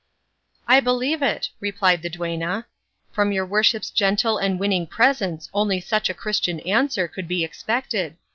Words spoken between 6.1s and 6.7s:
Christian